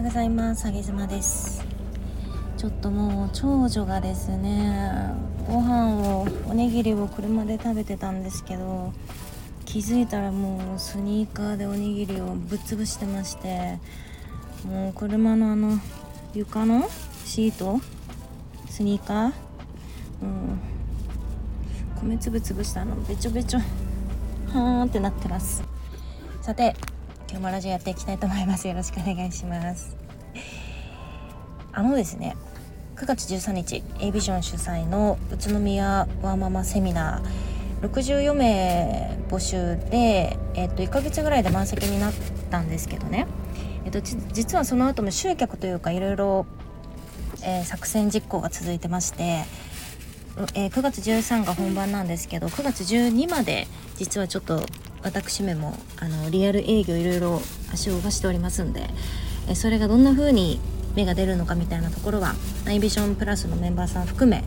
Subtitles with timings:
[0.00, 1.62] ようございますあげずまです。
[2.56, 5.12] ちょっともう長女がですね
[5.46, 8.94] ご飯をおにぎりを車で食べてたんですけど
[9.66, 13.78] 気づいたらもうスニーカーでおにぎりをぶっ潰してまして
[14.64, 15.78] もう車のあの
[16.32, 16.88] 床の
[17.26, 17.78] シート
[18.70, 19.32] スニーカー
[20.22, 20.60] うん
[22.08, 25.62] 米粒潰したのべちょべちょはーんってなってます。
[26.40, 26.74] さて
[27.28, 28.66] 今日もラジオやっていきたいと思います。
[28.66, 29.99] よろしくお願いします。
[31.72, 32.36] あのですね
[32.96, 42.12] 9月13日 A ビジョン主催の宇都宮ワーママセミナー64名募集で、えっと、1ヶ月ぐらいで満席になっ
[42.50, 43.26] たんですけどね、
[43.86, 46.46] えっと、実はその後も集客というかいろいろ、
[47.64, 49.44] 作戦実行が続いてまして、
[50.54, 54.62] えー、9月13が本番なんですけど9月12まで実はちょっと
[55.02, 57.40] 私めもあのリアル営業いろいろ
[57.72, 58.90] 足を動かしておりますんで、
[59.48, 60.60] えー、それがどんな風に
[60.96, 64.44] 芽が出るのかみたいなところはナイビジョンプラスのメンバーさん含め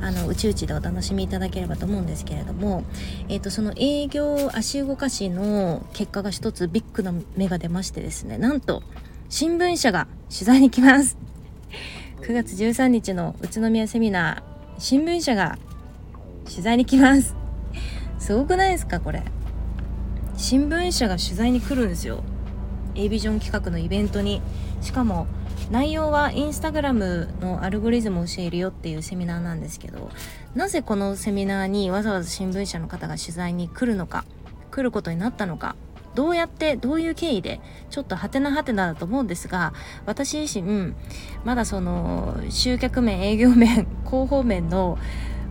[0.00, 2.84] あのうちうちでお楽しみいただければと思うんですけれども、
[3.28, 8.82] えーと、その営業足動かしの結果が一つビッグな芽が出ましてですねなんと
[9.28, 11.16] 新聞社が取材に来ます。
[12.22, 15.58] 9月13日の宇都宮セミナー新聞社が
[16.44, 17.36] 取材に来ます。
[18.18, 19.22] すごくないですかこれ。
[20.36, 22.24] 新聞社が取材に来るんですよ。
[22.94, 24.42] A ビジョン企画のイベントに。
[24.80, 25.26] しかも
[25.70, 30.10] 内容はインスタグラムのアルゴリズムを教えるよっていうセミナーなんですけど
[30.54, 34.24] なぜこのセミナーにわざわざ新聞社の方が取材に来るのか
[34.72, 35.76] 来ることになったのか
[36.16, 39.72] どうやってどういう経緯でちょっとハテナハテナだと思うんですが
[40.06, 40.94] 私自身
[41.44, 44.98] まだその集客面営業面 広報面の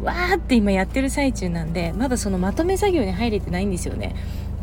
[0.00, 4.14] わーって今やってる最中なんでまだそのまとめ作業に入れてないんですよね。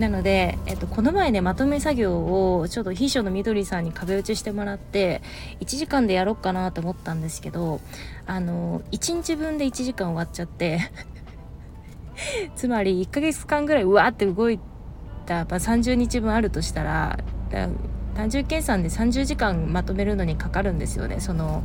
[0.02, 2.18] なので、えっと、この前ねまとめ作業
[2.58, 5.22] をちょっと秘書のみどりさんに壁打ちしてもらって
[5.60, 7.80] 1時間でやろうかなと思ったんですけど
[8.26, 10.80] あの1日分で1時間終わっちゃって
[12.58, 14.60] つまり1ヶ月間ぐらいうわーって動い
[15.28, 17.20] た、まあ、30日分あるとしたら
[18.16, 21.20] 単純計算で30時間まとめるのにかかるんですよね。
[21.20, 21.64] その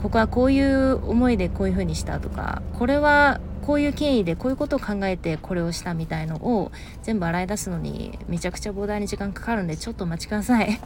[0.00, 6.72] ここはこういう思いでこういう風にしたとかこれはこういう経緯でこういうことを考えてこれをしたみたいのを
[7.02, 10.80] 全部洗い出すのにめちゃくちゃ膨大に時間かかるんでちょっとお待ちください。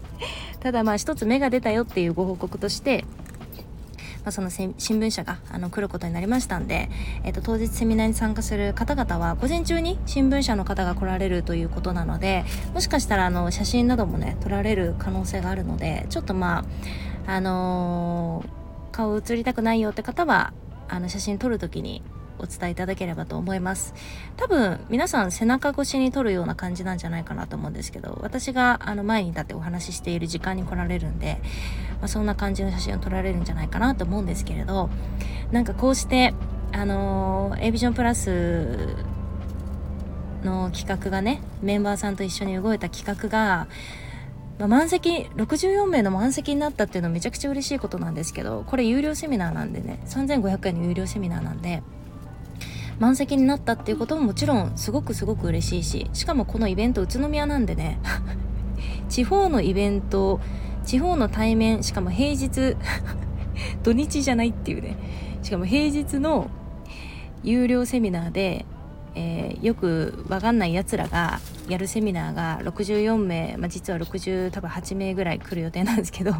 [0.60, 3.04] ただまあ一つ芽が出たよっていうご報告として
[4.24, 6.90] まあ、その新聞社があの来ることになりましたんで、
[7.24, 18.57] えー、と当日セミナーに参加する方々は午前中に新聞社の方が来られるということなのでもしかしたらあの写真などもね撮られる可能性があるのでちょっとまああのー、
[18.98, 20.52] 顔写りたくないよって方は
[20.88, 22.02] あの写真撮る時に
[22.40, 23.94] お伝えいただければと思います。
[24.36, 31.40] 多分皆さん背中越しに撮るような感じなんじゃないかなと思うんですけど私があの前に立ってお話ししている時間に来られるんで、
[32.00, 34.90] まあ、そんな感じの写真を撮られるんじゃないかなと思うんですけれど
[35.52, 36.34] なんかこうして
[36.72, 38.96] あのー、A ビジョンプラス
[40.42, 43.68] の企画がねメンバーさんと一緒に動いた企画が
[44.58, 51.82] まあ、満席64名の満席になったっていうのはめちゃくちゃ嬉しいことなんですけどこれ有料セミナーなんでね3500円の有料セミナーなんで
[52.98, 57.98] 満席になったっていうことももちろんすごくすごく嬉しいししかもこのイベント宇都宮なんでね
[59.08, 60.40] 地方のイベント
[60.84, 62.76] 地方の対面しかも平日
[63.84, 64.96] 土日じゃないっていうね
[65.42, 66.50] しかも平日の
[67.44, 68.66] 有料セミナーで、
[69.14, 76.32] えー、よくわかんないやつらがやるセミナーが64名、まあ、実は60多分8名ぐらい来る予定なんですけど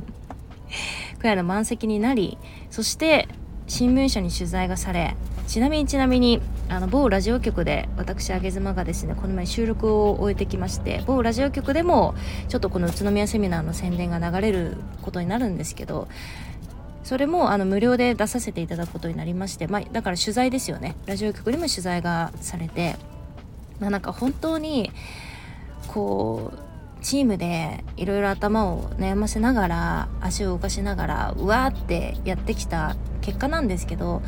[1.18, 2.38] くらいの満席になり
[2.70, 3.28] そして
[3.66, 5.14] 新聞社に取材がされ
[5.46, 12.14] ちなみにちなみにあの某ラジオ局で私あげ妻がですねこの前収録を終えてきまして某ラジオ局でも
[12.48, 16.08] ちょっとこの宇都宮セミナーの宣伝が流れることになるんですけど
[17.08, 20.94] それもあの無料で出させていただくことになりまして、まあ、だから取材ですよね。
[21.06, 22.96] ラジオ局にも取材がされて、
[23.80, 24.92] まあ、なんか本当に
[25.86, 26.68] こう
[27.00, 34.22] チームでいろいろ頭を悩ませながら足を動かしながらうわーってやってきた結果なんですけど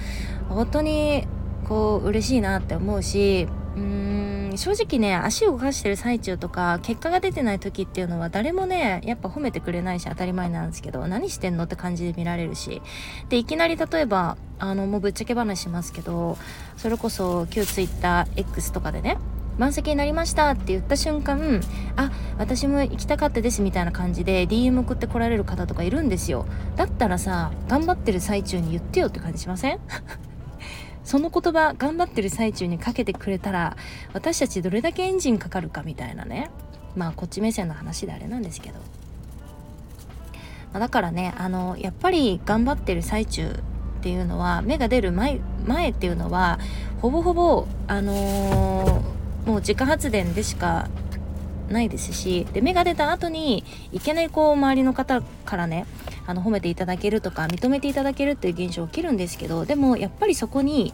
[0.48, 1.26] 本当に
[1.64, 12.82] こう嬉しいなって思うしうん正直ね足を動かしてる最中とか結果が出てない時っていうのは誰もねやっぱ褒めてくれないし当たり前なんですけど何してんのって感じで見られるし
[13.28, 16.36] でいきなり例えばあのもうぶっちゃけ話しますけど
[16.76, 19.18] それこそ旧 TwitterX とかでね
[19.60, 21.60] 満席になりましたって言った瞬間
[21.94, 26.46] あ私も行きたかったですみたいな感じで DM 送ってこられる方とかいるんですよ。
[26.76, 29.78] だったらさ頑張ってる最中に言ってよって感じしません？
[31.04, 33.76] その言葉頑張ってる最中にかけてくれたら
[34.14, 36.50] 私たちどれだけエンジンかかるかみたいなね。
[36.96, 38.78] まあこっち目線の話であれなんですけど。
[40.72, 43.62] まあ、だからねあのやっぱり頑張ってる最中
[44.00, 46.58] っていうのは芽が出る前前っていうのは
[47.02, 48.99] ほぼほぼあのー、
[49.46, 50.88] もう自家発電でしか
[51.70, 55.86] ないですしで芽が出た後にいけないこう周りの方からね
[56.26, 60.92] あの褒めていただけるとか認めていただけるっていう現象起きるんですけどでもやっぱりそこに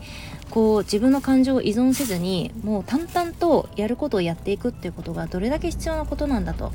[0.51, 6.73] こう自分の感情を依存せずにもう淡々とやることをやっていくっていうことがどれだけ必要なことなんだと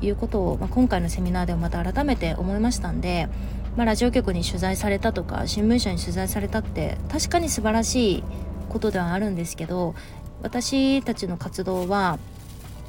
[0.00, 3.28] いうことを、まあ、今回のセミナーでもまた改めて思いましたんで、
[3.76, 8.24] まあ、ラジオ局に取材されたとか新聞社に取材されたって確かに素晴らしい
[8.68, 9.94] ことではあるんですけど
[10.42, 12.18] 私たちの活動は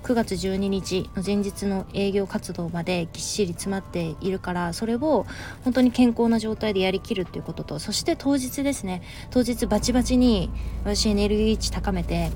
[0.04, 5.25] 9月12日の前日の営業活動までぎっしり詰まっているからそれを
[5.63, 10.50] 本当に健康な状態でやりきるっていうこととそして当日ですね当日バチバチに
[10.84, 12.31] 私エネルギー値高めて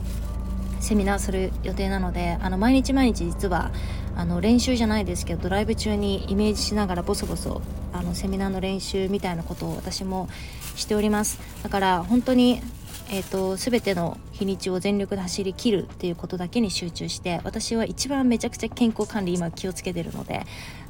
[0.82, 3.72] セミナーする予定なのであの毎日毎日実は
[4.16, 7.62] あの練習じゃないですけどドライブ中にイメージしながらボソボソ
[7.94, 10.28] あのセミナーの練習みたいなことを私も
[10.76, 11.40] しております。
[11.64, 12.62] だから本当に
[13.10, 20.46] えーと、全ての日にちを全力で走りきるっていうことだけに集中して私は一番めちゃくちゃ健康管理今気をつけてるので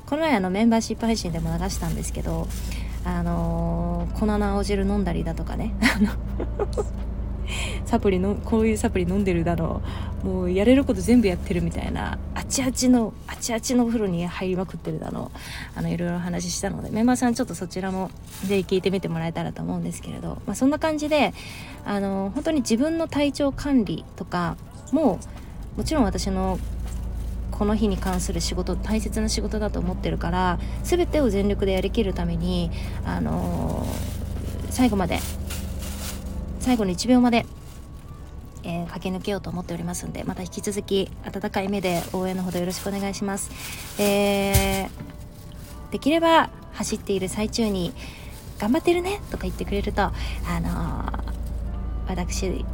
[0.05, 2.47] この前あのメンバーシップ配信でも流したんですけど
[3.03, 5.73] あのー、粉の青汁飲んだりだとかね
[7.85, 9.81] サプリのこういうサプリ飲んでるだろ
[10.23, 18.11] うもうやれること全部やってるみたいなあちあちのあちあちのお風呂に入りまくってるだろうあのいろいろ話ししたのでメンバーさんちょっとそちらも
[18.45, 21.33] ぜひ聞いてみてもらえたらと思うんですけれど、まあ、そんな感じで
[21.85, 24.57] あの本当に自分の体調管理とか
[24.91, 25.19] も
[25.77, 26.59] もちろん私の
[27.51, 32.71] この日に関する仕事大切な仕事だと思ってるから全てを全力でやりきるために
[33.05, 33.85] あの
[34.69, 35.19] 最後まで
[36.59, 37.45] 最後の1秒まで、
[38.63, 43.51] えー、駆け抜けようと思っておりますんでまた引き続き温かい目で応援のほどよろしくお願いします、
[44.01, 47.93] えー、できれば走っている最中に
[48.59, 50.11] 頑張ってるねとか言ってくれるとあ
[50.61, 52.65] のー、私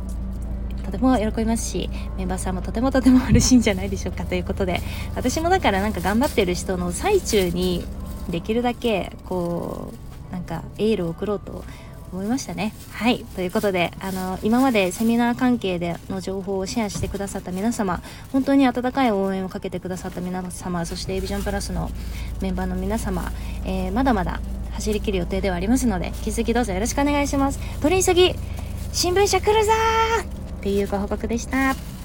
[0.86, 4.26] とても喜びますしメンバーさんもとてもとても嬉しいんじゃないでしょうか。
[4.26, 4.82] ということで
[5.16, 7.86] 私もだからなんか頑張ってる人の最中に
[8.30, 9.94] できるだけこ
[10.30, 11.64] うなんかエールを送ろうと
[12.12, 12.74] 思いましたね。
[12.92, 18.02] はいということであの今までセミナー関係での情報をシェアしてくださった皆様
[18.32, 21.90] 本当に温かい応援をかけてくださった皆様そして a ビジョンプラスの
[22.42, 23.32] メンバーの皆様、
[23.66, 24.40] えー、まだまだ
[24.72, 27.60] 走りきる予定ではありますので引き続きどうぞよろしくお願いします。
[27.82, 28.34] 取り急ぎ
[28.92, 29.72] 新聞社来るぞ
[30.60, 31.99] っていうご報告でした。